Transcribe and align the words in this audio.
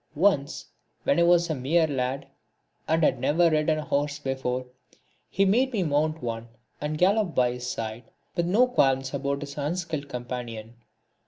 Once, 0.15 0.65
when 1.03 1.19
I 1.19 1.21
was 1.21 1.47
a 1.47 1.53
mere 1.53 1.85
lad, 1.85 2.25
and 2.87 3.03
had 3.03 3.19
never 3.19 3.51
ridden 3.51 3.77
a 3.77 3.83
horse 3.85 4.17
before, 4.17 4.65
he 5.29 5.45
made 5.45 5.71
me 5.71 5.83
mount 5.83 6.23
one 6.23 6.47
and 6.81 6.97
gallop 6.97 7.35
by 7.35 7.51
his 7.51 7.69
side, 7.69 8.09
with 8.35 8.47
no 8.47 8.65
qualms 8.65 9.13
about 9.13 9.41
his 9.41 9.59
unskilled 9.59 10.09
companion. 10.09 10.73